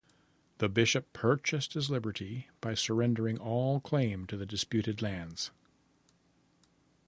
[0.57, 5.51] The bishop purchased his liberty by surrendering all claim to the disputed lands.